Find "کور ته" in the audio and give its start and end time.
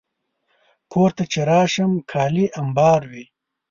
0.91-1.23